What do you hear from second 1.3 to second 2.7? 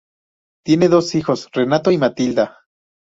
Renato y Matilda.